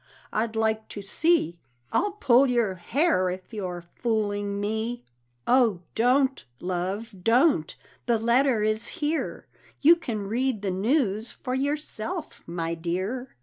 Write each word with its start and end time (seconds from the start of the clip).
I'd 0.33 0.55
like 0.55 0.87
to 0.87 1.03
see; 1.03 1.59
I'll 1.91 2.13
pull 2.13 2.47
your 2.47 2.73
hair 2.73 3.29
if 3.29 3.53
you're 3.53 3.83
fooling 3.97 4.59
me." 4.59 5.05
"Oh, 5.45 5.81
don't, 5.93 6.43
love, 6.59 7.13
don't! 7.23 7.75
the 8.07 8.17
letter 8.17 8.63
is 8.63 8.87
here 8.97 9.45
You 9.79 9.95
can 9.95 10.21
read 10.27 10.63
the 10.63 10.71
news 10.71 11.31
for 11.31 11.53
yourself, 11.53 12.41
my 12.47 12.73
dear. 12.73 13.35